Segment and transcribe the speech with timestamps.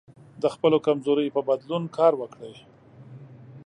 [0.41, 2.53] د خپلو کمزوریو په بدلون کار وکړئ.